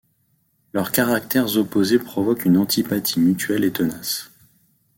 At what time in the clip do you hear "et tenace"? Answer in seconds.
3.63-4.31